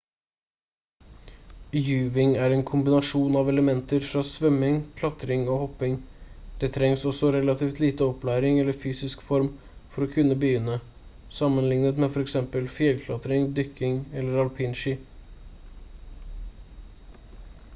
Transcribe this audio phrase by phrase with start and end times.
[1.87, 5.97] juving er en kombinasjon av elementer fra svømming klatring og hopping–
[6.63, 9.51] det trengs også relativt lite opplæring eller fysisk form
[9.93, 10.79] for å kunne begynne
[11.41, 12.37] sammenlignet med f.eks.
[12.79, 14.97] fjellklatring dykking eller alpinski